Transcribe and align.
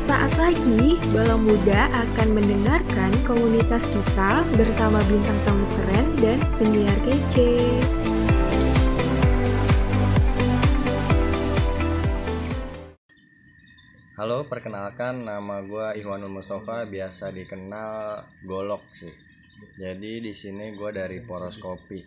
Sesaat 0.00 0.32
lagi, 0.40 0.96
Bala 1.12 1.36
Muda 1.36 1.92
akan 1.92 2.32
mendengarkan 2.32 3.12
komunitas 3.28 3.84
kita 3.84 4.48
bersama 4.56 4.96
bintang 5.04 5.36
tamu 5.44 5.60
keren 5.76 6.06
dan 6.24 6.40
penyiar 6.56 6.98
kece. 7.04 7.52
Halo, 14.16 14.48
perkenalkan 14.48 15.20
nama 15.28 15.60
gue 15.68 16.00
Iwanul 16.00 16.32
Mustafa, 16.32 16.88
biasa 16.88 17.28
dikenal 17.36 18.24
Golok 18.48 18.80
sih. 18.96 19.12
Jadi 19.76 20.24
di 20.24 20.32
sini 20.32 20.72
gue 20.72 20.96
dari 20.96 21.20
Poros 21.20 21.60
Kopi. 21.60 22.00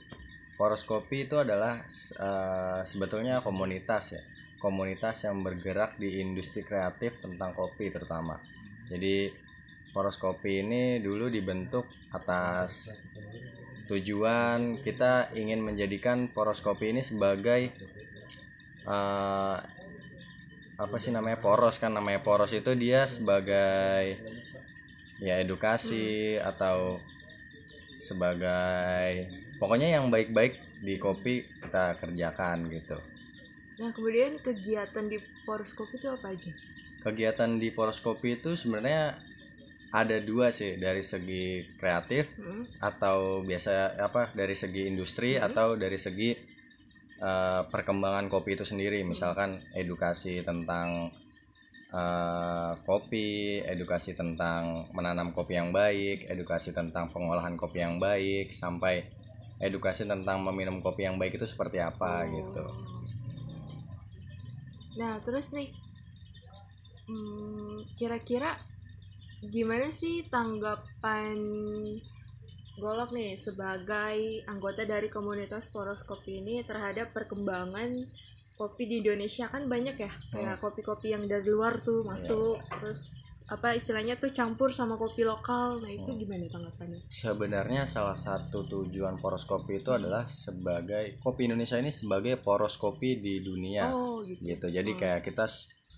Poros 0.58 0.82
Kopi 0.82 1.30
itu 1.30 1.38
adalah 1.38 1.78
uh, 2.18 2.82
sebetulnya 2.90 3.38
komunitas 3.46 4.18
ya, 4.18 4.22
komunitas 4.64 5.28
yang 5.28 5.44
bergerak 5.44 6.00
di 6.00 6.24
industri 6.24 6.64
kreatif 6.64 7.20
tentang 7.20 7.52
kopi 7.52 7.92
terutama. 7.92 8.40
Jadi 8.88 9.28
Poros 9.92 10.18
Kopi 10.18 10.64
ini 10.64 10.98
dulu 11.04 11.30
dibentuk 11.30 11.86
atas 12.10 12.96
tujuan 13.92 14.80
kita 14.82 15.36
ingin 15.36 15.62
menjadikan 15.62 16.32
Poros 16.32 16.64
Kopi 16.64 16.96
ini 16.96 17.04
sebagai 17.04 17.70
uh, 18.88 19.60
apa 20.74 20.96
sih 20.98 21.14
namanya 21.14 21.38
poros 21.38 21.78
kan 21.78 21.94
namanya 21.94 22.26
poros 22.26 22.50
itu 22.50 22.74
dia 22.74 23.06
sebagai 23.06 24.18
ya 25.22 25.38
edukasi 25.38 26.36
atau 26.42 26.98
sebagai 28.02 29.30
pokoknya 29.62 29.96
yang 29.96 30.10
baik-baik 30.10 30.60
di 30.84 30.98
kopi 31.00 31.46
kita 31.46 31.96
kerjakan 32.02 32.68
gitu. 32.74 32.98
Nah 33.82 33.90
kemudian 33.94 34.38
kegiatan 34.38 35.06
di 35.10 35.18
poros 35.46 35.74
kopi 35.74 35.98
itu 35.98 36.08
apa 36.10 36.30
aja? 36.30 36.52
Kegiatan 37.02 37.58
di 37.58 37.70
poros 37.74 37.98
kopi 38.00 38.38
itu 38.38 38.54
sebenarnya 38.54 39.18
ada 39.94 40.18
dua 40.18 40.50
sih 40.50 40.82
dari 40.82 41.06
segi 41.06 41.62
kreatif 41.78 42.34
hmm. 42.42 42.82
atau 42.82 43.46
biasa 43.46 44.02
apa 44.02 44.34
dari 44.34 44.58
segi 44.58 44.90
industri 44.90 45.38
hmm. 45.38 45.46
atau 45.46 45.78
dari 45.78 46.02
segi 46.02 46.34
uh, 47.22 47.62
perkembangan 47.70 48.26
kopi 48.26 48.58
itu 48.58 48.66
sendiri 48.66 49.06
misalkan 49.06 49.62
edukasi 49.78 50.42
tentang 50.42 51.14
uh, 51.94 52.74
kopi 52.90 53.62
edukasi 53.62 54.18
tentang 54.18 54.90
menanam 54.98 55.30
kopi 55.30 55.62
yang 55.62 55.70
baik 55.70 56.26
edukasi 56.26 56.74
tentang 56.74 57.14
pengolahan 57.14 57.54
kopi 57.54 57.86
yang 57.86 58.02
baik 58.02 58.50
sampai 58.50 59.06
edukasi 59.62 60.10
tentang 60.10 60.42
meminum 60.42 60.82
kopi 60.82 61.06
yang 61.06 61.22
baik 61.22 61.38
itu 61.38 61.46
seperti 61.46 61.78
apa 61.78 62.26
oh. 62.26 62.34
gitu 62.34 62.66
nah 65.00 65.18
terus 65.22 65.50
nih 65.54 65.70
hmm, 67.10 67.98
kira-kira 67.98 68.58
gimana 69.44 69.92
sih 69.92 70.24
tanggapan 70.32 71.38
Golok 72.74 73.14
nih 73.14 73.38
sebagai 73.38 74.42
anggota 74.50 74.82
dari 74.82 75.06
komunitas 75.06 75.70
Poros 75.70 76.02
Kopi 76.02 76.42
ini 76.42 76.66
terhadap 76.66 77.14
perkembangan 77.14 78.02
kopi 78.58 78.90
di 78.90 78.96
Indonesia 79.02 79.50
kan 79.50 79.66
banyak 79.66 79.98
ya 79.98 80.12
kayak 80.34 80.58
oh. 80.58 80.70
kopi-kopi 80.70 81.14
yang 81.14 81.26
dari 81.26 81.46
luar 81.46 81.82
tuh 81.82 82.02
iya. 82.02 82.10
masuk 82.14 82.58
yeah. 82.58 82.70
terus 82.78 83.02
apa 83.52 83.76
istilahnya 83.76 84.16
tuh 84.16 84.32
campur 84.32 84.72
sama 84.72 84.96
kopi 84.96 85.28
lokal 85.28 85.84
nah 85.84 85.92
itu 85.92 86.08
oh. 86.08 86.16
gimana 86.16 86.48
tanggapannya? 86.48 87.00
Sebenarnya 87.12 87.84
salah 87.84 88.16
satu 88.16 88.64
tujuan 88.64 89.20
poros 89.20 89.44
kopi 89.44 89.84
itu 89.84 89.92
adalah 89.92 90.24
sebagai 90.24 91.20
kopi 91.20 91.52
Indonesia 91.52 91.76
ini 91.76 91.92
sebagai 91.92 92.40
poros 92.40 92.80
kopi 92.80 93.20
di 93.20 93.44
dunia 93.44 93.92
oh, 93.92 94.24
gitu. 94.24 94.40
gitu. 94.48 94.68
Jadi 94.72 94.92
oh. 94.96 94.98
kayak 95.00 95.22
kita 95.28 95.46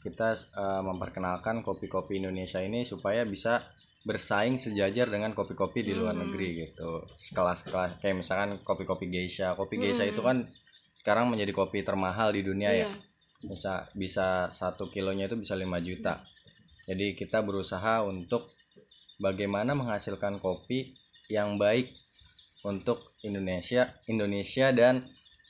kita 0.06 0.38
uh, 0.58 0.82
memperkenalkan 0.86 1.66
kopi-kopi 1.66 2.22
Indonesia 2.22 2.62
ini 2.62 2.86
supaya 2.86 3.26
bisa 3.26 3.62
bersaing 4.06 4.62
sejajar 4.62 5.10
dengan 5.10 5.34
kopi-kopi 5.34 5.82
di 5.82 5.98
luar 5.98 6.14
hmm. 6.14 6.22
negeri 6.30 6.48
gitu 6.62 7.10
sekelas-kelas 7.18 8.06
kayak 8.06 8.22
misalkan 8.22 8.62
kopi-kopi 8.62 9.10
geisha 9.10 9.58
kopi 9.58 9.82
geisha 9.82 10.06
hmm. 10.06 10.14
itu 10.14 10.22
kan 10.22 10.38
sekarang 10.94 11.26
menjadi 11.34 11.50
kopi 11.58 11.82
termahal 11.82 12.30
di 12.30 12.46
dunia 12.46 12.70
yeah. 12.70 12.86
ya 12.86 12.90
iya. 12.94 13.50
bisa 13.50 13.74
bisa 13.98 14.28
satu 14.54 14.94
kilonya 14.94 15.26
itu 15.26 15.42
bisa 15.42 15.58
5 15.58 15.66
juta 15.82 16.22
jadi 16.86 17.18
kita 17.18 17.42
berusaha 17.42 18.06
untuk 18.06 18.54
bagaimana 19.18 19.74
menghasilkan 19.74 20.38
kopi 20.38 20.94
yang 21.34 21.58
baik 21.58 21.90
untuk 22.62 23.02
Indonesia 23.26 23.90
Indonesia 24.06 24.70
dan 24.70 25.02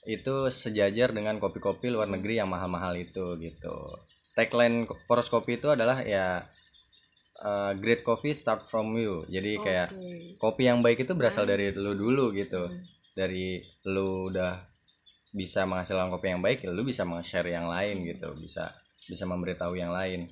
itu 0.05 0.47
sejajar 0.53 1.11
dengan 1.11 1.41
kopi-kopi 1.41 1.91
luar 1.91 2.07
negeri 2.07 2.39
yang 2.39 2.47
mahal-mahal 2.47 2.95
itu 2.95 3.35
gitu. 3.41 3.75
Tagline 4.37 4.85
poros 5.09 5.27
kopi 5.27 5.57
itu 5.57 5.73
adalah 5.73 6.05
ya 6.05 6.45
uh, 7.41 7.71
great 7.75 8.05
coffee 8.05 8.37
start 8.37 8.69
from 8.69 8.93
you. 8.95 9.25
Jadi 9.27 9.57
kayak 9.59 9.89
kopi 10.37 10.69
yang 10.69 10.85
baik 10.85 11.03
itu 11.03 11.17
berasal 11.17 11.43
dari 11.49 11.73
lu 11.75 11.93
dulu 11.97 12.31
gitu. 12.31 12.69
Hmm. 12.69 12.93
dari 13.15 13.63
lu 13.87 14.27
udah 14.27 14.59
bisa 15.31 15.63
menghasilkan 15.63 16.11
kopi 16.11 16.35
yang 16.35 16.43
baik 16.43 16.67
lu 16.67 16.83
bisa 16.83 17.07
meng-share 17.07 17.47
yang 17.47 17.65
lain 17.67 18.03
gitu. 18.05 18.35
Bisa 18.37 18.71
bisa 19.07 19.23
memberitahu 19.23 19.73
yang 19.79 19.95
lain 19.95 20.27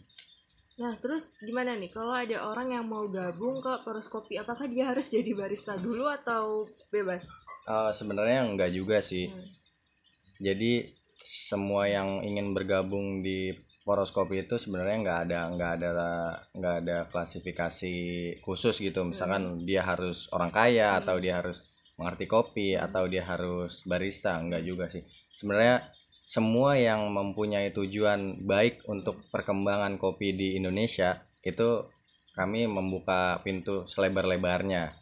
Nah, 0.73 0.97
terus 0.97 1.37
gimana 1.45 1.77
nih 1.77 1.93
kalau 1.93 2.17
ada 2.17 2.49
orang 2.49 2.73
yang 2.73 2.85
mau 2.89 3.05
gabung 3.05 3.61
ke 3.61 3.73
Poros 3.85 4.09
Kopi, 4.09 4.41
apakah 4.41 4.65
dia 4.65 4.89
harus 4.89 5.05
jadi 5.05 5.33
barista 5.37 5.77
dulu 5.77 6.09
atau 6.09 6.65
bebas? 6.89 7.29
Uh, 7.69 7.93
sebenarnya 7.93 8.49
enggak 8.49 8.73
juga 8.73 8.97
sih. 8.99 9.29
Hmm. 9.29 9.47
Jadi 10.41 10.89
semua 11.23 11.87
yang 11.87 12.19
ingin 12.25 12.51
bergabung 12.51 13.23
di 13.23 13.55
poros 13.83 14.15
kopi 14.15 14.47
itu 14.47 14.55
sebenarnya 14.55 14.97
nggak 15.03 15.19
ada 15.27 15.39
nggak 15.55 15.71
ada 15.75 15.91
nggak 16.55 16.75
ada 16.83 16.97
klasifikasi 17.11 17.95
khusus 18.39 18.79
gitu 18.79 19.03
misalkan 19.03 19.43
hmm. 19.43 19.67
dia 19.67 19.83
harus 19.83 20.31
orang 20.31 20.51
kaya 20.55 20.95
hmm. 20.95 20.99
atau 21.03 21.15
dia 21.19 21.43
harus 21.43 21.67
mengerti 21.99 22.25
kopi 22.27 22.67
hmm. 22.75 22.83
atau 22.87 23.03
dia 23.11 23.27
harus 23.27 23.83
barista 23.83 24.39
nggak 24.39 24.63
juga 24.63 24.87
sih 24.87 25.03
sebenarnya 25.35 25.83
semua 26.23 26.79
yang 26.79 27.11
mempunyai 27.11 27.75
tujuan 27.75 28.47
baik 28.47 28.87
untuk 28.87 29.19
perkembangan 29.27 29.99
kopi 29.99 30.31
di 30.31 30.55
Indonesia 30.55 31.19
itu 31.43 31.83
kami 32.33 32.65
membuka 32.65 33.43
pintu 33.43 33.83
selebar-lebarnya 33.83 34.95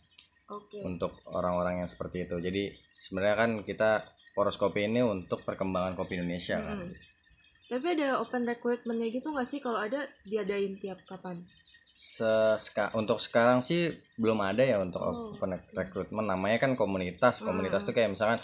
okay. 0.49 0.81
untuk 0.81 1.21
orang-orang 1.29 1.85
yang 1.85 1.89
seperti 1.89 2.25
itu 2.25 2.41
jadi 2.41 2.73
sebenarnya 2.97 3.35
kan 3.37 3.51
kita 3.61 4.03
poros 4.33 4.57
kopi 4.57 4.89
ini 4.89 5.05
untuk 5.05 5.45
perkembangan 5.45 5.93
kopi 5.93 6.17
Indonesia 6.17 6.57
kan. 6.57 6.81
hmm. 6.81 6.89
kan 6.89 7.09
tapi 7.71 7.95
ada 7.95 8.19
open 8.19 8.43
recruitmentnya 8.43 9.07
gitu 9.15 9.31
nggak 9.31 9.47
sih 9.47 9.63
kalau 9.63 9.79
ada 9.79 10.03
diadain 10.27 10.75
tiap 10.75 10.99
kapan? 11.07 11.39
Seska 11.95 12.91
untuk 12.99 13.23
sekarang 13.23 13.63
sih 13.63 13.95
belum 14.19 14.43
ada 14.43 14.59
ya 14.59 14.83
untuk 14.83 14.99
oh. 14.99 15.31
open 15.31 15.55
recruitment. 15.71 16.27
Namanya 16.27 16.59
kan 16.59 16.75
komunitas. 16.75 17.39
Komunitas 17.39 17.85
hmm. 17.85 17.87
tuh 17.87 17.93
kayak 17.95 18.11
misalkan 18.11 18.43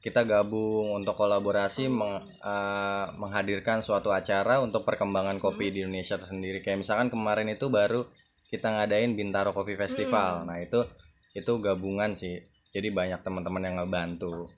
kita 0.00 0.24
gabung 0.24 0.96
untuk 0.96 1.12
kolaborasi 1.12 1.88
hmm. 1.88 1.94
meng, 1.94 2.14
uh, 2.40 3.06
menghadirkan 3.20 3.84
suatu 3.84 4.08
acara 4.08 4.64
untuk 4.64 4.82
perkembangan 4.88 5.36
kopi 5.36 5.68
hmm. 5.68 5.74
di 5.76 5.78
Indonesia 5.84 6.16
tersendiri. 6.16 6.64
Kayak 6.64 6.84
misalkan 6.84 7.12
kemarin 7.12 7.52
itu 7.52 7.68
baru 7.68 8.08
kita 8.48 8.66
ngadain 8.66 9.12
Bintaro 9.12 9.52
Coffee 9.52 9.76
Festival. 9.76 10.42
Hmm. 10.42 10.46
Nah, 10.48 10.58
itu 10.58 10.80
itu 11.36 11.52
gabungan 11.60 12.16
sih. 12.16 12.40
Jadi 12.72 12.88
banyak 12.88 13.20
teman-teman 13.20 13.62
yang 13.62 13.76
ngebantu 13.84 14.48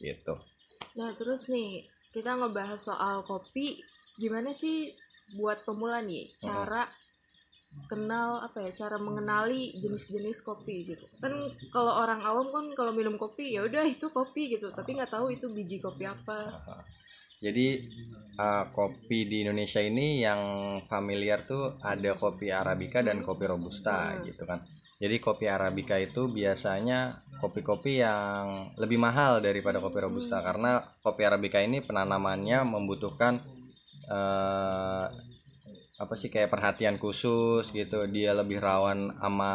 gitu. 0.00 0.34
Nah, 0.96 1.12
terus 1.20 1.52
nih 1.52 1.84
kita 2.16 2.40
ngebahas 2.40 2.80
soal 2.80 3.22
kopi 3.28 3.84
gimana 4.16 4.56
sih 4.56 4.90
buat 5.36 5.62
pemula 5.68 6.00
nih 6.00 6.32
cara 6.40 6.88
kenal 7.88 8.44
apa 8.44 8.68
ya 8.68 8.70
cara 8.84 8.96
mengenali 9.00 9.76
jenis-jenis 9.80 10.44
kopi 10.44 10.92
gitu. 10.92 11.04
Kan 11.20 11.32
kalau 11.72 11.96
orang 11.96 12.20
awam 12.20 12.48
kan 12.52 12.64
kalau 12.76 12.92
minum 12.92 13.16
kopi 13.16 13.56
ya 13.56 13.64
udah 13.64 13.84
itu 13.88 14.12
kopi 14.12 14.56
gitu 14.56 14.68
tapi 14.72 14.96
nggak 14.96 15.12
tahu 15.12 15.32
itu 15.32 15.48
biji 15.48 15.80
kopi 15.80 16.04
apa. 16.04 16.52
Jadi 17.38 17.78
uh, 18.42 18.66
kopi 18.74 19.30
di 19.30 19.46
Indonesia 19.46 19.78
ini 19.78 20.18
yang 20.18 20.42
familiar 20.90 21.46
tuh 21.46 21.78
ada 21.86 22.18
kopi 22.18 22.50
arabica 22.50 22.98
dan 22.98 23.22
kopi 23.22 23.46
robusta 23.46 24.10
hmm. 24.10 24.20
gitu 24.26 24.42
kan. 24.42 24.58
Jadi 24.98 25.22
kopi 25.22 25.46
arabica 25.46 25.94
itu 25.94 26.26
biasanya 26.26 27.14
kopi-kopi 27.38 28.02
yang 28.02 28.74
lebih 28.82 28.98
mahal 28.98 29.38
daripada 29.38 29.78
kopi 29.78 30.02
robusta. 30.02 30.42
Karena 30.42 30.82
kopi 30.82 31.22
arabica 31.22 31.62
ini 31.62 31.78
penanamannya 31.78 32.66
membutuhkan 32.66 33.38
uh, 34.10 35.06
apa 35.98 36.14
sih 36.14 36.30
kayak 36.30 36.48
perhatian 36.48 36.96
khusus 36.96 37.74
gitu. 37.74 38.06
Dia 38.06 38.30
lebih 38.32 38.62
rawan 38.62 39.18
sama 39.18 39.52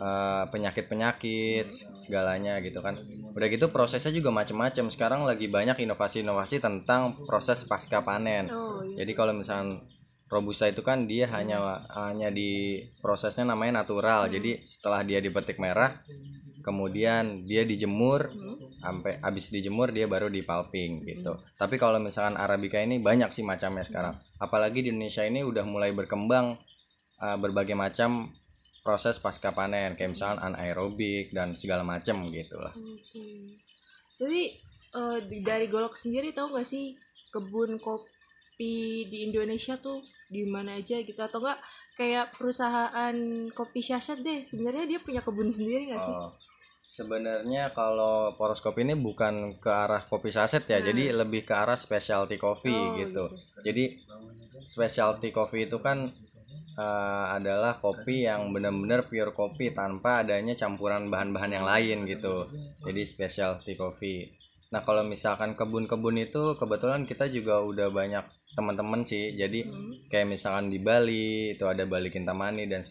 uh, 0.00 0.44
penyakit-penyakit 0.48 1.68
segalanya 2.00 2.58
gitu 2.64 2.80
kan. 2.80 2.96
Udah 3.36 3.48
gitu 3.52 3.68
prosesnya 3.68 4.10
juga 4.16 4.32
macam-macam. 4.32 4.88
Sekarang 4.88 5.20
lagi 5.28 5.46
banyak 5.46 5.84
inovasi-inovasi 5.84 6.64
tentang 6.64 7.12
proses 7.28 7.62
pasca 7.68 8.00
panen. 8.00 8.48
Oh, 8.48 8.80
iya. 8.82 9.04
Jadi 9.04 9.12
kalau 9.12 9.36
misalnya 9.36 9.84
robusta 10.32 10.64
itu 10.70 10.80
kan 10.80 11.04
dia 11.04 11.28
hanya 11.36 11.84
hanya 11.92 12.32
di 12.32 12.80
prosesnya 13.04 13.44
namanya 13.44 13.84
natural. 13.84 14.32
Jadi 14.32 14.64
setelah 14.64 15.04
dia 15.04 15.20
dipetik 15.20 15.60
merah, 15.60 15.92
kemudian 16.64 17.44
dia 17.44 17.68
dijemur, 17.68 18.32
sampai 18.80 19.20
habis 19.20 19.52
dijemur 19.52 19.92
dia 19.92 20.08
baru 20.08 20.32
dipalping 20.32 21.04
gitu. 21.04 21.36
Hmm. 21.36 21.44
Tapi 21.60 21.76
kalau 21.76 22.00
misalkan 22.00 22.40
arabica 22.40 22.80
ini 22.80 22.96
banyak 22.96 23.28
sih 23.30 23.44
macamnya 23.44 23.84
sekarang. 23.84 24.16
Apalagi 24.40 24.80
di 24.80 24.88
Indonesia 24.90 25.22
ini 25.22 25.44
udah 25.44 25.64
mulai 25.68 25.92
berkembang 25.92 26.56
uh, 27.20 27.36
berbagai 27.36 27.76
macam 27.76 28.32
proses 28.80 29.20
pasca 29.20 29.52
panen 29.52 29.92
kayak 29.92 30.16
misalkan 30.16 30.40
anaerobik 30.40 31.28
dan 31.36 31.52
segala 31.52 31.84
macam 31.84 32.24
gitu 32.32 32.56
lah. 32.56 32.72
Hmm. 32.72 33.60
Tapi 34.16 34.56
uh, 34.96 35.18
dari 35.44 35.68
Golok 35.68 36.00
sendiri 36.00 36.32
tahu 36.32 36.56
gak 36.56 36.64
sih 36.64 36.96
kebun 37.28 37.76
kopi 37.76 39.04
di 39.06 39.28
Indonesia 39.28 39.76
tuh 39.76 40.00
di 40.32 40.48
mana 40.48 40.80
aja 40.80 41.04
gitu 41.04 41.20
atau 41.20 41.44
enggak 41.44 41.60
kayak 42.00 42.32
perusahaan 42.32 43.14
kopi 43.52 43.84
Syashat 43.84 44.24
deh 44.24 44.40
sebenarnya 44.40 44.96
dia 44.96 45.00
punya 45.04 45.20
kebun 45.20 45.52
sendiri 45.52 45.92
gak 45.92 46.00
sih? 46.00 46.16
Oh 46.16 46.32
Sebenarnya 46.90 47.70
kalau 47.70 48.34
poroskop 48.34 48.74
ini 48.82 48.98
bukan 48.98 49.54
ke 49.62 49.70
arah 49.70 50.02
kopi 50.02 50.34
saset 50.34 50.66
ya, 50.66 50.82
hmm. 50.82 50.86
jadi 50.90 51.04
lebih 51.22 51.46
ke 51.46 51.54
arah 51.54 51.78
specialty 51.78 52.34
coffee 52.34 52.74
oh, 52.74 52.98
gitu. 52.98 53.30
gitu. 53.30 53.62
Jadi 53.62 53.84
specialty 54.66 55.30
coffee 55.30 55.70
itu 55.70 55.78
kan 55.78 56.10
uh, 56.74 57.26
adalah 57.30 57.78
kopi 57.78 58.26
yang 58.26 58.50
benar-benar 58.50 59.06
pure 59.06 59.30
kopi 59.30 59.70
tanpa 59.70 60.26
adanya 60.26 60.58
campuran 60.58 61.06
bahan-bahan 61.06 61.62
yang 61.62 61.66
lain 61.66 62.10
gitu. 62.10 62.50
Jadi 62.82 63.06
specialty 63.06 63.78
coffee. 63.78 64.26
Nah 64.74 64.82
kalau 64.82 65.06
misalkan 65.06 65.54
kebun-kebun 65.54 66.18
itu 66.18 66.58
kebetulan 66.58 67.06
kita 67.06 67.30
juga 67.30 67.62
udah 67.62 67.86
banyak 67.94 68.26
teman-teman 68.58 69.06
sih. 69.06 69.38
Jadi 69.38 69.62
hmm. 69.62 70.10
kayak 70.10 70.26
misalkan 70.26 70.74
di 70.74 70.82
Bali 70.82 71.54
itu 71.54 71.70
ada 71.70 71.86
Bali 71.86 72.10
Kintamani 72.10 72.66
dan 72.66 72.82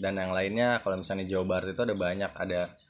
dan 0.00 0.16
yang 0.16 0.32
lainnya. 0.32 0.80
Kalau 0.80 0.96
misalnya 0.96 1.28
di 1.28 1.36
Jawa 1.36 1.44
Barat 1.44 1.76
itu 1.76 1.84
ada 1.84 1.92
banyak 1.92 2.32
ada 2.32 2.80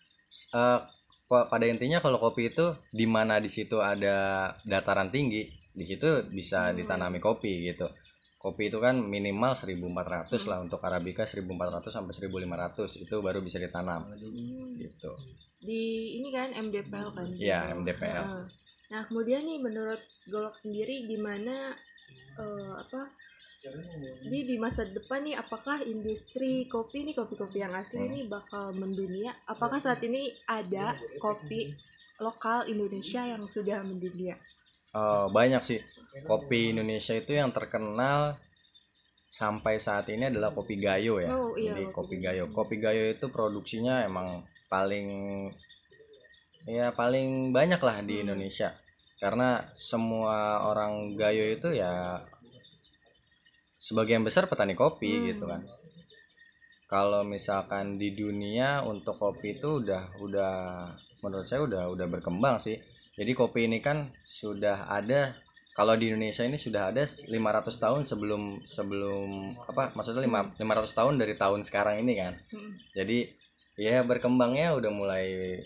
uh, 0.54 0.80
pada 1.28 1.64
intinya 1.64 2.04
kalau 2.04 2.20
kopi 2.20 2.52
itu 2.52 2.76
di 2.92 3.08
mana 3.08 3.40
di 3.40 3.48
situ 3.48 3.80
ada 3.80 4.50
dataran 4.68 5.08
tinggi 5.08 5.48
di 5.72 5.84
situ 5.88 6.28
bisa 6.28 6.68
hmm. 6.68 6.76
ditanami 6.76 7.16
kopi 7.16 7.72
gitu 7.72 7.88
kopi 8.36 8.68
itu 8.68 8.82
kan 8.82 9.00
minimal 9.00 9.56
1400 9.56 10.28
hmm. 10.28 10.48
lah 10.50 10.58
untuk 10.60 10.82
arabica 10.84 11.24
1400 11.24 11.88
sampai 11.88 12.12
1500 12.12 13.04
itu 13.06 13.14
baru 13.24 13.40
bisa 13.40 13.56
ditanam 13.56 14.04
hmm. 14.04 14.76
gitu 14.82 15.12
di 15.62 16.20
ini 16.20 16.28
kan 16.28 16.52
MDPL 16.52 17.08
kan 17.16 17.26
iya 17.40 17.72
MDPL 17.72 18.24
nah, 18.28 18.44
nah 18.92 19.02
kemudian 19.08 19.46
nih 19.46 19.62
menurut 19.62 20.02
Golok 20.28 20.58
sendiri 20.58 21.06
gimana 21.08 21.72
uh, 22.38 22.80
apa 22.80 23.10
jadi 24.26 24.38
di 24.42 24.56
masa 24.58 24.82
depan 24.82 25.22
nih 25.22 25.38
apakah 25.38 25.86
industri 25.86 26.66
kopi 26.66 27.06
nih 27.06 27.14
kopi-kopi 27.14 27.62
yang 27.62 27.70
asli 27.78 28.10
ini 28.10 28.26
bakal 28.26 28.74
mendunia? 28.74 29.30
Apakah 29.46 29.78
saat 29.78 30.02
ini 30.02 30.34
ada 30.50 30.98
kopi 31.22 31.70
lokal 32.18 32.66
Indonesia 32.66 33.22
yang 33.22 33.46
sudah 33.46 33.86
mendunia? 33.86 34.34
Uh, 34.90 35.30
banyak 35.30 35.62
sih 35.62 35.80
kopi 36.26 36.74
Indonesia 36.74 37.14
itu 37.14 37.38
yang 37.38 37.54
terkenal 37.54 38.34
sampai 39.32 39.80
saat 39.80 40.10
ini 40.10 40.28
adalah 40.28 40.50
kopi 40.50 40.76
gayo 40.82 41.22
ya. 41.22 41.30
Oh, 41.32 41.54
iya, 41.54 41.72
Jadi 41.72 41.88
kopi 41.94 42.18
gayo. 42.18 42.50
Kopi 42.50 42.82
gayo 42.82 43.14
itu 43.14 43.30
produksinya 43.30 44.02
emang 44.02 44.42
paling 44.66 45.08
ya 46.66 46.90
paling 46.92 47.54
banyak 47.54 47.78
lah 47.78 48.02
di 48.02 48.18
hmm. 48.18 48.22
Indonesia. 48.26 48.74
Karena 49.22 49.62
semua 49.78 50.66
orang 50.66 51.14
gayo 51.14 51.46
itu 51.46 51.70
ya 51.70 52.18
sebagian 53.82 54.22
besar 54.22 54.46
petani 54.46 54.78
kopi 54.78 55.10
hmm. 55.10 55.24
gitu 55.34 55.44
kan 55.50 55.62
kalau 56.86 57.26
misalkan 57.26 57.98
di 57.98 58.14
dunia 58.14 58.86
untuk 58.86 59.18
kopi 59.18 59.58
itu 59.58 59.82
udah 59.82 60.22
udah 60.22 60.52
menurut 61.26 61.48
saya 61.50 61.66
udah 61.66 61.90
udah 61.90 62.06
berkembang 62.06 62.62
sih 62.62 62.78
jadi 63.18 63.34
kopi 63.34 63.66
ini 63.66 63.82
kan 63.82 64.06
sudah 64.22 64.86
ada 64.86 65.34
kalau 65.74 65.98
di 65.98 66.14
Indonesia 66.14 66.46
ini 66.46 66.60
sudah 66.60 66.94
ada 66.94 67.02
500 67.02 67.32
tahun 67.74 68.00
sebelum 68.06 68.62
sebelum 68.62 69.50
apa 69.66 69.90
maksudnya 69.98 70.22
5 70.30 70.62
500 70.62 70.98
tahun 71.02 71.14
dari 71.18 71.34
tahun 71.34 71.60
sekarang 71.66 72.06
ini 72.06 72.12
kan 72.22 72.32
hmm. 72.38 72.72
jadi 72.94 73.18
ya 73.82 74.04
berkembangnya 74.06 74.78
udah 74.78 74.92
mulai 74.94 75.58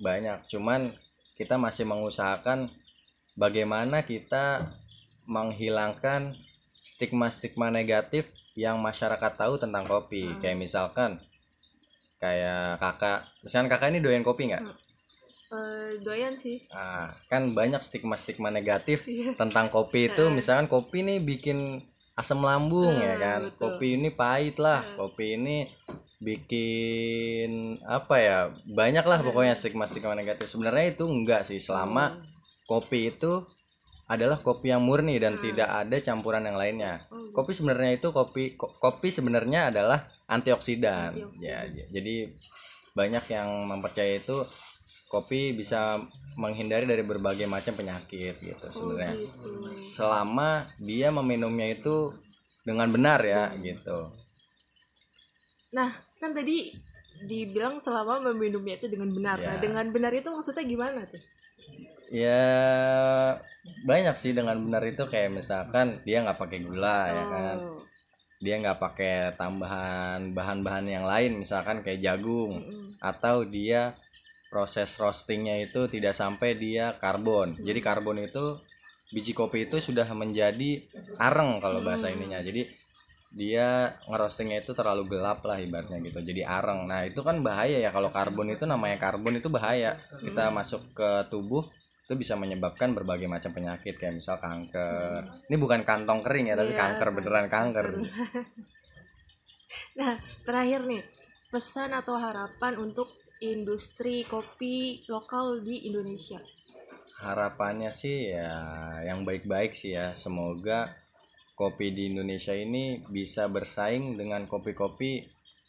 banyak 0.00 0.48
cuman 0.48 0.96
kita 1.36 1.60
masih 1.60 1.84
mengusahakan 1.84 2.72
bagaimana 3.40 4.04
kita 4.04 4.68
menghilangkan 5.24 6.36
stigma-stigma 6.84 7.72
negatif 7.72 8.28
yang 8.52 8.76
masyarakat 8.84 9.32
tahu 9.32 9.56
tentang 9.56 9.88
kopi? 9.88 10.28
Hmm. 10.28 10.38
kayak 10.44 10.58
misalkan 10.60 11.10
kayak 12.20 12.76
kakak. 12.76 13.24
Misalkan 13.40 13.68
kakak 13.72 13.88
ini 13.96 14.04
doyan 14.04 14.20
kopi 14.20 14.52
nggak? 14.52 14.64
Uh, 15.50 15.96
doyan 16.04 16.36
sih. 16.36 16.60
Ah 16.70 17.10
kan 17.32 17.56
banyak 17.56 17.80
stigma-stigma 17.80 18.52
negatif 18.52 19.08
iya. 19.08 19.32
tentang 19.32 19.72
kopi 19.72 20.12
itu. 20.12 20.28
Misalkan 20.28 20.68
kopi 20.68 21.00
ini 21.00 21.16
bikin 21.18 21.80
asam 22.14 22.44
lambung 22.44 22.92
uh, 22.92 23.00
ya 23.00 23.16
kan? 23.16 23.40
betul. 23.48 23.58
kopi 23.64 23.86
ini 23.96 24.08
pahit 24.12 24.60
lah. 24.60 24.84
Uh. 24.94 25.08
kopi 25.08 25.40
ini 25.40 25.56
bikin 26.20 27.80
apa 27.88 28.20
ya 28.20 28.38
banyak 28.68 29.08
lah 29.08 29.24
pokoknya 29.24 29.56
stigma-stigma 29.56 30.12
negatif. 30.12 30.44
Sebenarnya 30.44 30.92
itu 30.92 31.08
enggak 31.08 31.48
sih. 31.48 31.56
Selama 31.56 32.20
uh. 32.20 32.39
Kopi 32.70 33.10
itu 33.10 33.42
adalah 34.10 34.38
kopi 34.38 34.70
yang 34.70 34.82
murni 34.82 35.18
dan 35.18 35.38
hmm. 35.38 35.42
tidak 35.42 35.70
ada 35.70 35.96
campuran 36.02 36.42
yang 36.46 36.58
lainnya. 36.58 37.02
Gitu. 37.10 37.34
Kopi 37.34 37.50
sebenarnya 37.54 37.92
itu 37.98 38.08
kopi 38.14 38.54
kopi 38.58 39.08
sebenarnya 39.10 39.74
adalah 39.74 40.06
antioksidan. 40.30 41.14
Ya, 41.14 41.26
antioksidan. 41.26 41.66
Ya, 41.74 41.84
jadi 41.90 42.14
banyak 42.94 43.24
yang 43.30 43.48
mempercayai 43.70 44.22
itu 44.22 44.42
kopi 45.10 45.54
bisa 45.54 45.98
menghindari 46.38 46.86
dari 46.86 47.02
berbagai 47.02 47.46
macam 47.50 47.74
penyakit 47.74 48.38
gitu 48.38 48.66
oh, 48.66 48.74
sebenarnya. 48.74 49.14
gitu. 49.18 49.50
Selama 49.74 50.66
dia 50.78 51.10
meminumnya 51.14 51.70
itu 51.70 52.14
dengan 52.66 52.90
benar 52.90 53.22
ya 53.22 53.50
hmm. 53.50 53.62
gitu. 53.62 53.98
Nah, 55.70 55.90
kan 56.18 56.34
tadi 56.34 56.74
dibilang 57.30 57.78
selama 57.78 58.18
meminumnya 58.34 58.74
itu 58.74 58.90
dengan 58.90 59.14
benar. 59.14 59.38
Ya. 59.38 59.54
Nah, 59.54 59.56
dengan 59.62 59.86
benar 59.94 60.10
itu 60.14 60.26
maksudnya 60.34 60.66
gimana 60.66 61.06
tuh? 61.06 61.22
Ya 62.10 62.42
banyak 63.86 64.16
sih 64.18 64.34
dengan 64.34 64.58
benar 64.58 64.82
itu 64.82 65.06
kayak 65.06 65.30
misalkan 65.30 66.02
dia 66.02 66.26
nggak 66.26 66.38
pakai 66.42 66.58
gula 66.66 66.90
oh. 66.90 67.06
ya 67.06 67.24
kan 67.30 67.56
dia 68.40 68.54
nggak 68.56 68.80
pakai 68.80 69.16
tambahan 69.36 70.32
bahan-bahan 70.32 70.86
yang 70.88 71.04
lain 71.04 71.38
misalkan 71.38 71.84
kayak 71.84 72.00
jagung 72.00 72.58
mm 72.58 72.66
-hmm. 72.66 72.86
atau 72.98 73.44
dia 73.44 73.94
proses 74.50 74.90
roastingnya 74.96 75.60
itu 75.60 75.86
tidak 75.86 76.16
sampai 76.16 76.56
dia 76.56 76.96
karbon 76.98 77.54
mm. 77.54 77.62
jadi 77.62 77.80
karbon 77.84 78.24
itu 78.24 78.58
biji 79.12 79.36
kopi 79.36 79.68
itu 79.68 79.78
sudah 79.78 80.08
menjadi 80.16 80.82
areng 81.20 81.60
kalau 81.60 81.84
bahasa 81.84 82.08
mm. 82.10 82.14
ininya 82.16 82.40
jadi 82.40 82.64
dia 83.30 83.94
ngerostingnya 84.10 84.66
itu 84.66 84.74
terlalu 84.74 85.06
gelap 85.06 85.38
lah 85.46 85.62
ibaratnya 85.62 86.02
gitu 86.02 86.18
jadi 86.18 86.50
areng 86.50 86.90
nah 86.90 87.06
itu 87.06 87.22
kan 87.22 87.38
bahaya 87.46 87.78
ya 87.78 87.94
kalau 87.94 88.10
karbon 88.10 88.50
itu 88.50 88.66
namanya 88.66 88.98
karbon 88.98 89.38
itu 89.38 89.46
bahaya 89.46 89.94
kita 90.18 90.50
masuk 90.50 90.82
ke 90.90 91.30
tubuh 91.30 91.62
itu 92.10 92.18
bisa 92.18 92.34
menyebabkan 92.34 92.90
berbagai 92.90 93.30
macam 93.30 93.54
penyakit 93.54 93.94
kayak 93.94 94.18
misal 94.18 94.34
kanker. 94.42 95.46
Ini 95.46 95.54
bukan 95.54 95.86
kantong 95.86 96.26
kering 96.26 96.50
ya, 96.50 96.58
tapi 96.58 96.74
iya, 96.74 96.80
kanker 96.82 97.08
beneran 97.14 97.46
kanker. 97.46 97.86
nah, 100.02 100.18
terakhir 100.42 100.90
nih, 100.90 101.06
pesan 101.54 101.94
atau 101.94 102.18
harapan 102.18 102.82
untuk 102.82 103.14
industri 103.38 104.26
kopi 104.26 105.06
lokal 105.06 105.62
di 105.62 105.86
Indonesia. 105.86 106.42
Harapannya 107.22 107.94
sih 107.94 108.34
ya 108.34 108.58
yang 109.06 109.22
baik-baik 109.22 109.78
sih 109.78 109.94
ya. 109.94 110.10
Semoga 110.10 110.90
kopi 111.60 111.92
di 111.92 112.08
Indonesia 112.16 112.56
ini 112.56 113.04
bisa 113.12 113.44
bersaing 113.52 114.16
dengan 114.16 114.48
kopi-kopi 114.48 115.20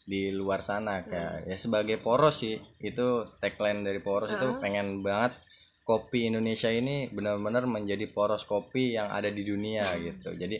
di 0.08 0.32
luar 0.32 0.64
sana 0.64 1.04
kayak 1.04 1.44
hmm. 1.44 1.48
ya 1.52 1.56
sebagai 1.60 2.00
poros 2.00 2.40
sih 2.40 2.56
itu 2.80 3.28
tagline 3.38 3.84
dari 3.84 4.00
poros 4.00 4.32
uh 4.32 4.40
-huh. 4.40 4.40
itu 4.40 4.48
pengen 4.64 5.04
banget 5.04 5.36
kopi 5.84 6.30
Indonesia 6.32 6.70
ini 6.72 7.12
benar-benar 7.12 7.68
menjadi 7.68 8.08
poros 8.08 8.48
kopi 8.48 8.96
yang 8.96 9.10
ada 9.10 9.28
di 9.28 9.42
dunia 9.42 9.84
gitu. 9.98 10.30
Jadi 10.32 10.56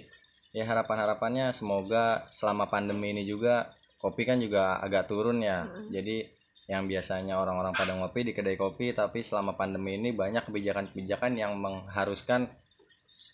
ya 0.52 0.68
harapan-harapannya 0.68 1.54
semoga 1.56 2.20
selama 2.28 2.68
pandemi 2.68 3.14
ini 3.16 3.24
juga 3.24 3.70
kopi 4.02 4.26
kan 4.26 4.42
juga 4.42 4.82
agak 4.82 5.08
turun 5.08 5.40
ya. 5.40 5.64
Jadi 5.88 6.26
yang 6.70 6.86
biasanya 6.86 7.38
orang-orang 7.38 7.74
pada 7.74 7.94
ngopi 7.98 8.22
di 8.22 8.32
kedai 8.34 8.54
kopi 8.54 8.94
tapi 8.94 9.22
selama 9.22 9.58
pandemi 9.58 9.98
ini 9.98 10.14
banyak 10.14 10.46
kebijakan-kebijakan 10.46 11.32
yang 11.34 11.58
mengharuskan 11.58 12.50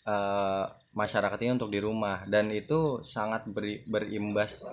uh, 0.06 0.66
masyarakat 0.94 1.38
ini 1.42 1.50
untuk 1.54 1.70
di 1.70 1.80
rumah 1.82 2.24
dan 2.26 2.50
itu 2.50 3.02
sangat 3.04 3.46
beri, 3.46 3.82
berimbas 3.86 4.66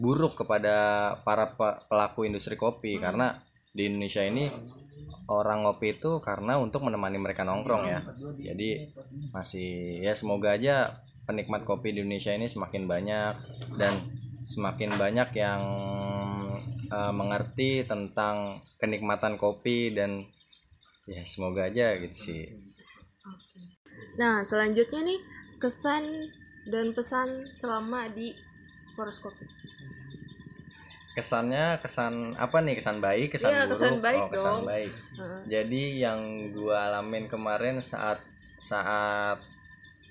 buruk 0.00 0.44
kepada 0.44 1.12
para 1.26 1.52
pelaku 1.88 2.24
industri 2.24 2.56
kopi 2.56 2.96
hmm. 2.96 3.02
karena 3.02 3.26
di 3.70 3.86
Indonesia 3.86 4.24
ini 4.24 4.50
orang 5.30 5.62
ngopi 5.62 5.94
itu 5.94 6.18
karena 6.18 6.58
untuk 6.58 6.82
menemani 6.82 7.22
mereka 7.22 7.46
nongkrong 7.46 7.86
ya 7.86 8.02
jadi 8.34 8.90
masih 9.30 10.02
ya 10.02 10.18
semoga 10.18 10.58
aja 10.58 10.98
penikmat 11.22 11.62
kopi 11.62 11.94
di 11.94 12.02
Indonesia 12.02 12.34
ini 12.34 12.50
semakin 12.50 12.90
banyak 12.90 13.34
dan 13.78 13.94
semakin 14.50 14.98
banyak 14.98 15.30
yang 15.38 15.62
uh, 16.90 17.12
mengerti 17.14 17.86
tentang 17.86 18.58
kenikmatan 18.82 19.38
kopi 19.38 19.94
dan 19.94 20.26
ya 21.06 21.22
semoga 21.22 21.70
aja 21.70 21.94
gitu 22.02 22.16
sih. 22.16 22.42
Nah 24.18 24.42
selanjutnya 24.42 25.00
nih 25.04 25.20
kesan 25.60 26.32
dan 26.66 26.94
pesan 26.96 27.50
selama 27.54 28.08
di 28.10 28.34
poroskopi 28.96 29.60
kesannya 31.10 31.82
kesan 31.82 32.38
apa 32.38 32.62
nih 32.62 32.78
kesan 32.78 33.02
baik 33.02 33.34
kesan 33.34 33.50
ya, 33.50 33.66
buruk 33.66 33.76
kesan 33.76 33.94
baik 33.98 34.20
oh 34.22 34.28
kesan 34.30 34.54
dong. 34.62 34.66
baik 34.70 34.92
uh. 35.18 35.42
jadi 35.50 35.82
yang 36.08 36.20
gua 36.54 36.86
alamin 36.86 37.26
kemarin 37.26 37.82
saat 37.82 38.22
saat 38.62 39.42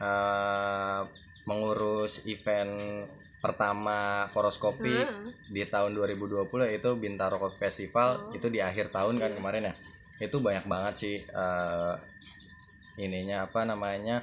uh, 0.03 1.01
mengurus 1.47 2.21
event 2.27 3.07
pertama 3.39 4.27
poroskopi 4.35 4.91
uh. 4.91 5.23
di 5.47 5.63
tahun 5.63 5.95
2020 5.95 6.45
yaitu 6.67 6.91
Bintaro 6.99 7.39
Festival 7.55 8.29
oh. 8.29 8.35
itu 8.35 8.51
di 8.51 8.59
akhir 8.59 8.91
tahun 8.91 9.23
kan 9.23 9.31
kemarin 9.31 9.71
ya 9.71 9.73
itu 10.19 10.37
banyak 10.43 10.67
banget 10.67 10.93
sih 10.99 11.15
uh, 11.31 11.95
ininya 12.99 13.47
apa 13.47 13.63
namanya 13.63 14.21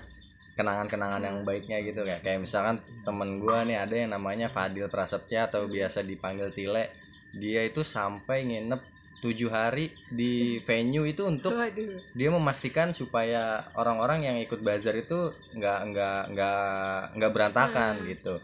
kenangan-kenangan 0.56 1.23
yang 1.25 1.38
baiknya 1.45 1.85
gitu 1.85 2.04
kayak 2.04 2.25
kayak 2.25 2.40
misalkan 2.40 2.80
temen 3.04 3.40
gue 3.40 3.59
nih 3.68 3.76
ada 3.76 3.95
yang 3.97 4.11
namanya 4.16 4.49
Fadil 4.49 4.88
Prasetya 4.88 5.49
atau 5.52 5.68
biasa 5.68 6.00
dipanggil 6.00 6.49
Tile 6.52 6.92
dia 7.37 7.61
itu 7.64 7.85
sampai 7.85 8.49
nginep 8.49 8.80
tujuh 9.21 9.49
hari 9.49 9.92
di 10.12 10.61
venue 10.64 11.09
itu 11.09 11.25
untuk 11.25 11.56
Waduh. 11.56 12.00
dia 12.12 12.28
memastikan 12.28 12.92
supaya 12.92 13.64
orang-orang 13.76 14.28
yang 14.28 14.37
ikut 14.40 14.61
bazar 14.61 14.97
itu 14.97 15.33
nggak 15.56 15.80
nggak 15.92 16.21
nggak 16.37 16.99
nggak 17.16 17.33
berantakan 17.33 17.95
hmm. 18.00 18.06
gitu 18.12 18.35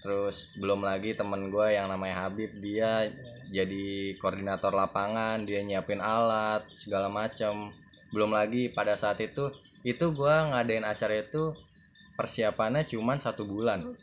terus 0.00 0.56
belum 0.56 0.82
lagi 0.82 1.14
temen 1.14 1.52
gue 1.52 1.76
yang 1.76 1.86
namanya 1.90 2.26
Habib 2.26 2.50
dia 2.58 3.10
jadi 3.50 4.14
koordinator 4.18 4.72
lapangan 4.72 5.42
dia 5.46 5.60
nyiapin 5.62 6.00
alat 6.00 6.64
segala 6.78 7.10
macam 7.10 7.74
belum 8.10 8.34
lagi 8.34 8.70
pada 8.70 8.98
saat 8.98 9.18
itu 9.22 9.50
itu 9.86 10.12
gue 10.12 10.34
ngadain 10.52 10.84
acara 10.84 11.22
itu 11.22 11.56
persiapannya 12.18 12.84
cuma 12.84 13.16
satu 13.16 13.48
bulan. 13.48 13.80
Oh, 13.86 13.96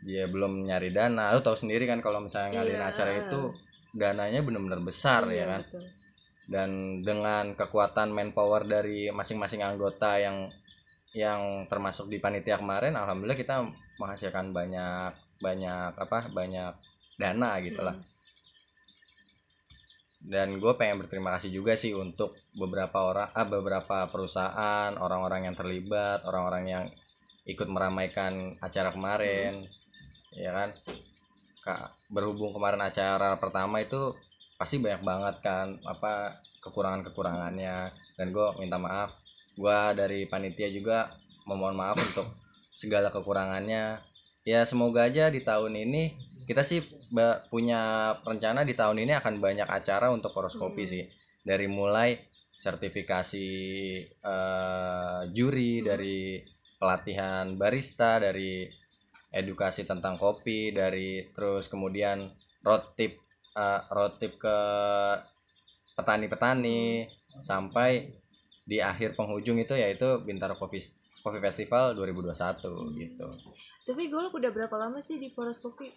dia 0.00 0.24
belum 0.30 0.64
nyari 0.64 0.94
dana. 0.94 1.34
Lu 1.36 1.44
tahu 1.44 1.56
sendiri 1.58 1.84
kan 1.84 2.00
kalau 2.00 2.24
misalnya 2.24 2.62
ngadain 2.62 2.80
iya. 2.80 2.88
acara 2.88 3.12
itu 3.26 3.40
dananya 3.94 4.40
benar-benar 4.42 4.80
besar 4.82 5.28
iya, 5.30 5.44
ya 5.44 5.46
kan? 5.54 5.62
betul. 5.62 5.84
dan 6.44 7.00
dengan 7.00 7.56
kekuatan 7.56 8.12
manpower 8.12 8.68
dari 8.68 9.08
masing-masing 9.08 9.64
anggota 9.64 10.20
yang 10.20 10.44
yang 11.16 11.64
termasuk 11.70 12.10
di 12.12 12.20
panitia 12.20 12.60
kemarin 12.60 12.92
alhamdulillah 12.98 13.38
kita 13.38 13.64
menghasilkan 13.96 14.52
banyak 14.52 15.14
banyak 15.40 15.92
apa 15.96 16.28
banyak 16.34 16.74
dana 17.16 17.50
gitu 17.64 17.80
lah. 17.80 17.96
Hmm 17.96 18.13
dan 20.24 20.56
gue 20.56 20.72
pengen 20.80 21.04
berterima 21.04 21.36
kasih 21.36 21.52
juga 21.52 21.76
sih 21.76 21.92
untuk 21.92 22.32
beberapa 22.56 23.04
orang 23.04 23.28
ah 23.36 23.44
beberapa 23.44 24.08
perusahaan 24.08 24.96
orang-orang 24.96 25.52
yang 25.52 25.56
terlibat 25.56 26.24
orang-orang 26.24 26.64
yang 26.64 26.84
ikut 27.44 27.68
meramaikan 27.68 28.56
acara 28.64 28.88
kemarin 28.88 29.68
hmm. 29.68 30.40
ya 30.40 30.50
kan 30.56 30.68
kak 31.60 31.92
berhubung 32.08 32.56
kemarin 32.56 32.80
acara 32.80 33.36
pertama 33.36 33.84
itu 33.84 34.16
pasti 34.56 34.80
banyak 34.80 35.04
banget 35.04 35.36
kan 35.44 35.76
apa 35.84 36.40
kekurangan 36.64 37.04
kekurangannya 37.04 37.92
dan 38.16 38.26
gue 38.32 38.46
minta 38.56 38.80
maaf 38.80 39.12
gue 39.60 39.78
dari 39.92 40.24
panitia 40.24 40.72
juga 40.72 41.12
memohon 41.44 41.76
maaf 41.76 42.00
untuk 42.00 42.24
segala 42.72 43.12
kekurangannya 43.12 44.00
ya 44.48 44.60
semoga 44.64 45.04
aja 45.04 45.28
di 45.28 45.44
tahun 45.44 45.76
ini 45.84 46.23
kita 46.44 46.62
sih 46.62 46.80
punya 47.48 48.12
rencana 48.20 48.62
di 48.62 48.76
tahun 48.76 49.00
ini 49.04 49.12
akan 49.16 49.40
banyak 49.40 49.68
acara 49.68 50.12
untuk 50.12 50.32
horoskopi 50.36 50.84
hmm. 50.84 50.92
sih 50.92 51.04
dari 51.44 51.66
mulai 51.68 52.16
sertifikasi 52.54 53.48
uh, 54.22 55.26
juri 55.32 55.80
hmm. 55.80 55.84
dari 55.84 56.18
pelatihan 56.78 57.56
barista 57.56 58.22
dari 58.22 58.68
edukasi 59.34 59.82
tentang 59.82 60.14
kopi 60.14 60.70
dari 60.70 61.26
terus 61.34 61.66
kemudian 61.66 62.28
road 62.62 62.94
trip 62.94 63.18
uh, 63.58 63.82
road 63.90 64.20
trip 64.22 64.38
ke 64.38 64.58
petani-petani 65.98 67.08
sampai 67.42 68.14
di 68.64 68.80
akhir 68.80 69.18
penghujung 69.18 69.60
itu 69.60 69.74
yaitu 69.76 70.22
Bintaro 70.24 70.56
Coffee 70.56 70.82
Coffee 71.20 71.42
Festival 71.42 71.96
2021 71.96 72.32
hmm. 72.32 72.88
gitu. 73.00 73.28
Tapi 73.84 74.08
gue 74.08 74.24
udah 74.32 74.50
berapa 74.52 74.76
lama 74.80 75.00
sih 75.04 75.20
di 75.20 75.28
Poros 75.28 75.60
Kopi? 75.60 75.92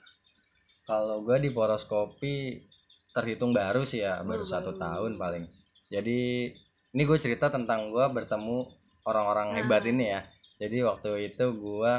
Kalau 0.87 1.19
gue 1.19 1.37
di 1.43 1.51
poroskopi 1.51 2.63
terhitung 3.11 3.51
baru 3.51 3.83
sih 3.83 4.07
ya 4.07 4.23
baru 4.23 4.47
satu 4.47 4.71
tahun 4.79 5.19
paling. 5.19 5.43
Jadi 5.91 6.47
ini 6.95 7.03
gue 7.03 7.19
cerita 7.19 7.51
tentang 7.51 7.91
gue 7.91 8.05
bertemu 8.07 8.63
orang-orang 9.03 9.51
nah. 9.51 9.55
hebat 9.59 9.83
ini 9.83 10.15
ya. 10.15 10.23
Jadi 10.57 10.77
waktu 10.87 11.09
itu 11.35 11.45
gue 11.53 11.93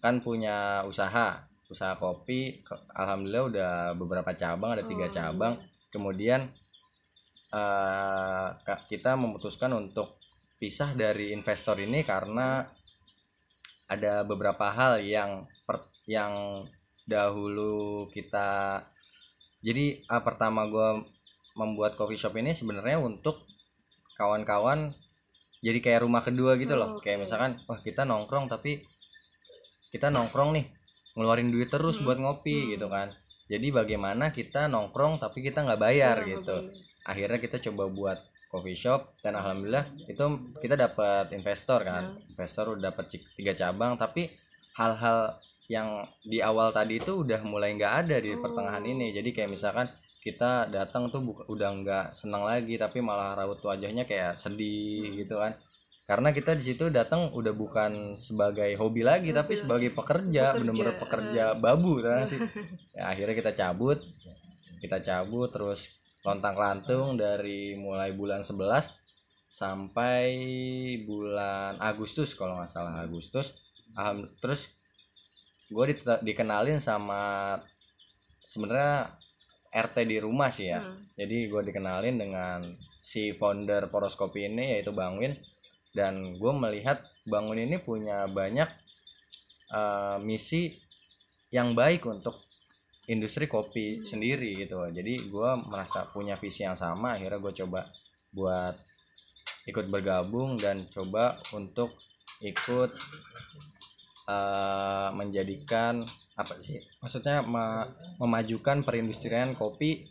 kan 0.00 0.16
punya 0.24 0.80
usaha 0.88 1.44
usaha 1.68 1.94
kopi. 2.00 2.64
Alhamdulillah 2.96 3.44
udah 3.52 3.72
beberapa 3.94 4.32
cabang 4.32 4.80
ada 4.80 4.84
tiga 4.88 5.06
oh, 5.06 5.12
cabang. 5.12 5.54
Kemudian 5.92 6.48
uh, 7.52 8.48
kita 8.88 9.12
memutuskan 9.14 9.76
untuk 9.76 10.16
pisah 10.56 10.96
dari 10.96 11.36
investor 11.36 11.76
ini 11.80 12.00
karena 12.00 12.64
ada 13.90 14.22
beberapa 14.22 14.70
hal 14.70 15.02
yang 15.02 15.44
per, 15.66 15.82
yang 16.06 16.64
dahulu 17.10 18.06
kita 18.14 18.80
jadi 19.60 20.00
uh, 20.06 20.22
pertama 20.22 20.64
gue 20.70 21.02
membuat 21.58 21.98
coffee 21.98 22.16
shop 22.16 22.38
ini 22.38 22.54
sebenarnya 22.54 23.02
untuk 23.02 23.42
kawan-kawan 24.14 24.94
jadi 25.60 25.78
kayak 25.82 26.06
rumah 26.06 26.22
kedua 26.22 26.56
gitu 26.56 26.78
loh 26.78 26.96
oh, 26.96 27.00
kayak 27.02 27.26
misalkan 27.26 27.58
wah 27.68 27.82
kita 27.82 28.06
nongkrong 28.06 28.48
tapi 28.48 28.80
kita 29.90 30.08
nongkrong 30.08 30.56
nih 30.56 30.66
ngeluarin 31.18 31.50
duit 31.50 31.68
terus 31.68 31.98
hmm. 31.98 32.04
buat 32.06 32.18
ngopi 32.22 32.56
hmm. 32.56 32.68
gitu 32.78 32.86
kan 32.86 33.12
jadi 33.50 33.66
bagaimana 33.74 34.30
kita 34.30 34.70
nongkrong 34.70 35.18
tapi 35.18 35.42
kita 35.42 35.66
nggak 35.66 35.80
bayar 35.80 36.22
oh, 36.22 36.26
gitu 36.26 36.56
okay. 36.64 37.10
akhirnya 37.10 37.38
kita 37.42 37.56
coba 37.68 37.90
buat 37.90 38.18
coffee 38.50 38.78
shop 38.78 39.06
dan 39.22 39.38
alhamdulillah 39.38 39.86
itu 40.06 40.24
kita 40.62 40.74
dapat 40.78 41.34
investor 41.34 41.82
kan 41.82 42.14
hmm. 42.14 42.30
investor 42.34 42.72
udah 42.72 42.94
dapat 42.94 43.04
tiga 43.36 43.52
cabang 43.52 43.98
tapi 43.98 44.30
hal-hal 44.78 45.36
yang 45.70 46.02
di 46.26 46.42
awal 46.42 46.74
tadi 46.74 46.98
itu 46.98 47.22
udah 47.22 47.46
mulai 47.46 47.78
nggak 47.78 47.94
ada 48.06 48.18
di 48.18 48.34
pertengahan 48.34 48.82
ini. 48.82 49.14
Jadi 49.14 49.30
kayak 49.30 49.54
misalkan 49.54 49.86
kita 50.18 50.66
datang 50.66 51.06
tuh 51.14 51.22
buka, 51.22 51.46
udah 51.46 51.70
nggak 51.78 52.06
senang 52.10 52.42
lagi 52.42 52.74
tapi 52.74 52.98
malah 52.98 53.38
raut 53.38 53.62
wajahnya 53.62 54.02
kayak 54.02 54.34
sedih 54.34 55.14
gitu 55.14 55.38
kan. 55.38 55.54
Karena 56.10 56.34
kita 56.34 56.58
di 56.58 56.66
situ 56.66 56.90
datang 56.90 57.30
udah 57.30 57.54
bukan 57.54 58.18
sebagai 58.18 58.74
hobi 58.82 59.06
lagi 59.06 59.30
tapi 59.30 59.54
sebagai 59.54 59.94
pekerja 59.94 60.58
bener-bener 60.58 60.98
pekerja 60.98 61.54
babu 61.54 62.02
kan 62.02 62.26
sih? 62.26 62.42
Ya, 62.98 63.14
akhirnya 63.14 63.38
kita 63.38 63.52
cabut 63.54 64.02
kita 64.80 64.98
cabut 65.04 65.52
terus 65.52 65.92
lontang 66.26 66.56
lantung 66.58 67.14
dari 67.14 67.78
mulai 67.78 68.10
bulan 68.10 68.42
11 68.42 68.96
sampai 69.46 70.34
bulan 71.04 71.78
Agustus 71.78 72.34
kalau 72.34 72.58
nggak 72.58 72.70
salah 72.74 73.06
Agustus. 73.06 73.54
Terus 74.42 74.79
gue 75.70 75.84
di, 75.90 75.94
dikenalin 76.02 76.82
sama 76.82 77.54
sebenarnya 78.44 79.06
RT 79.70 79.96
di 80.02 80.18
rumah 80.18 80.50
sih 80.50 80.68
ya 80.74 80.82
hmm. 80.82 81.14
jadi 81.14 81.36
gue 81.46 81.62
dikenalin 81.70 82.16
dengan 82.18 82.58
si 83.00 83.32
founder 83.32 83.86
poroskopi 83.86 84.50
ini 84.50 84.76
yaitu 84.76 84.90
Bang 84.90 85.16
Win 85.16 85.38
dan 85.94 86.36
gue 86.36 86.52
melihat 86.52 87.06
Bang 87.24 87.46
Win 87.48 87.70
ini 87.70 87.78
punya 87.78 88.26
banyak 88.26 88.66
uh, 89.70 90.18
misi 90.18 90.74
yang 91.54 91.78
baik 91.78 92.06
untuk 92.06 92.42
industri 93.06 93.46
kopi 93.46 94.02
hmm. 94.02 94.04
sendiri 94.06 94.50
gitu 94.58 94.82
jadi 94.90 95.14
gue 95.30 95.50
merasa 95.70 96.06
punya 96.10 96.34
visi 96.34 96.66
yang 96.66 96.74
sama 96.74 97.14
akhirnya 97.14 97.38
gue 97.38 97.52
coba 97.64 97.86
buat 98.34 98.74
ikut 99.70 99.86
bergabung 99.86 100.58
dan 100.58 100.82
coba 100.90 101.38
untuk 101.54 101.94
ikut 102.42 102.90
uh, 104.30 105.08
menjadikan 105.12 106.06
apa 106.38 106.54
sih? 106.62 106.78
Maksudnya 107.02 107.42
me 107.42 107.84
memajukan 108.22 108.86
perindustrian 108.86 109.58
kopi 109.58 110.06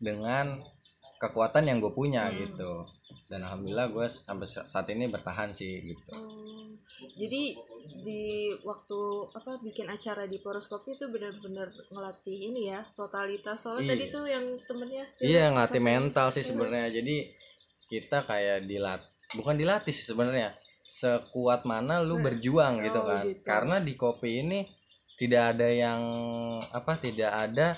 dengan 0.00 0.56
kekuatan 1.18 1.66
yang 1.68 1.78
gue 1.82 1.92
punya 1.92 2.30
hmm. 2.30 2.36
gitu. 2.48 2.72
Dan 3.28 3.44
alhamdulillah 3.44 3.92
gue 3.92 4.06
sampai 4.08 4.48
saat 4.48 4.88
ini 4.88 5.04
bertahan 5.12 5.52
sih 5.52 5.84
gitu. 5.84 6.16
Hmm, 6.16 6.64
jadi 7.20 7.52
di 8.00 8.52
waktu 8.64 9.00
apa 9.36 9.60
bikin 9.60 9.84
acara 9.92 10.24
di 10.24 10.40
poros 10.40 10.64
kopi 10.64 10.96
itu 10.96 11.12
benar-benar 11.12 11.68
ngelatih 11.92 12.38
ini 12.48 12.72
ya 12.72 12.80
totalitas. 12.96 13.60
Soalnya 13.60 13.84
iya. 13.84 13.92
tadi 13.92 14.04
tuh 14.08 14.24
yang 14.24 14.44
temennya 14.64 15.04
iya 15.20 15.44
ngelatih 15.52 15.82
mental 15.84 16.32
sih 16.32 16.40
sebenarnya. 16.40 16.88
Jadi 16.88 17.16
kita 17.88 18.24
kayak 18.24 18.64
dilat 18.64 19.00
bukan 19.36 19.60
dilatih 19.60 19.92
sih 19.92 20.08
sebenarnya 20.08 20.56
sekuat 20.88 21.68
mana 21.68 22.00
lu 22.00 22.16
nah, 22.16 22.32
berjuang 22.32 22.80
gitu 22.80 23.04
oh, 23.04 23.04
kan 23.04 23.24
gitu. 23.28 23.44
karena 23.44 23.76
di 23.76 23.92
kopi 23.92 24.40
ini 24.40 24.64
tidak 25.20 25.52
ada 25.52 25.68
yang 25.68 26.00
apa 26.72 26.96
tidak 26.96 27.28
ada 27.28 27.76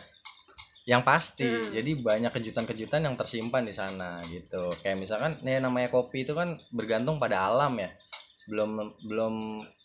yang 0.86 1.02
pasti 1.02 1.50
hmm. 1.50 1.74
jadi 1.74 1.90
banyak 1.98 2.32
kejutan-kejutan 2.32 3.02
yang 3.02 3.18
tersimpan 3.18 3.66
di 3.66 3.74
sana 3.74 4.22
gitu 4.30 4.70
kayak 4.78 5.02
misalkan 5.02 5.34
nih 5.42 5.58
namanya 5.58 5.90
kopi 5.90 6.22
itu 6.22 6.38
kan 6.38 6.54
bergantung 6.70 7.18
pada 7.18 7.50
alam 7.50 7.74
ya 7.82 7.90
belum 8.46 8.70
belum 9.02 9.34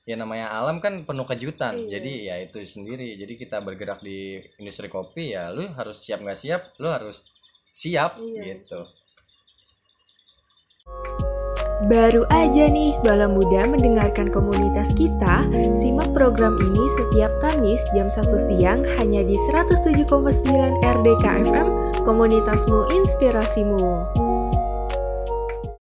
ya 0.05 0.15
namanya 0.21 0.53
alam 0.53 0.77
kan 0.77 1.01
penuh 1.01 1.25
kejutan 1.25 1.73
iya. 1.81 1.97
jadi 1.97 2.11
ya 2.29 2.35
itu 2.45 2.61
sendiri 2.61 3.17
jadi 3.17 3.33
kita 3.41 3.57
bergerak 3.65 4.05
di 4.05 4.37
industri 4.61 4.85
kopi 4.85 5.33
ya 5.33 5.49
lu 5.49 5.65
harus 5.73 5.97
siap 5.97 6.21
nggak 6.21 6.37
siap 6.37 6.61
lu 6.77 6.93
harus 6.93 7.25
siap 7.73 8.21
iya. 8.21 8.61
gitu 8.61 8.85
Baru 11.85 12.25
aja 12.33 12.65
nih 12.65 12.97
Bala 13.05 13.29
Muda 13.29 13.69
mendengarkan 13.69 14.33
komunitas 14.33 14.89
kita, 14.97 15.45
simak 15.77 16.09
program 16.17 16.57
ini 16.57 16.83
setiap 16.97 17.29
Kamis 17.37 17.77
jam 17.93 18.09
1 18.09 18.25
siang 18.49 18.81
hanya 18.97 19.21
di 19.21 19.37
107,9 19.53 20.09
RDK 20.81 21.25
FM, 21.45 21.67
komunitasmu 22.01 22.89
inspirasimu. 22.89 24.01